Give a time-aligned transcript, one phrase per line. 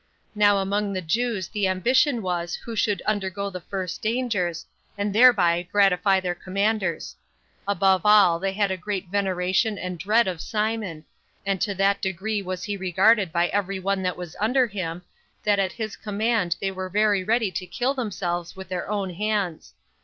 [0.33, 4.65] Now among the Jews the ambition was who should undergo the first dangers,
[4.97, 7.15] and thereby gratify their commanders.
[7.67, 11.05] Above all, they had a great veneration and dread of Simon;
[11.45, 14.65] and to that degree was he regarded by every one of those that were under
[14.65, 15.03] him,
[15.43, 19.75] that at his command they were very ready to kill themselves with their own hands.